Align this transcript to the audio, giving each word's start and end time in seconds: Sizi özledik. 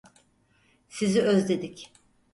Sizi 0.89 1.21
özledik. 1.21 1.91